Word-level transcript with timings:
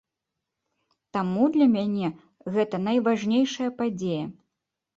Таму 1.17 1.43
для 1.59 1.67
мяне 1.75 2.07
гэта 2.57 2.75
найважнейшая 2.89 3.71
падзея. 3.83 4.25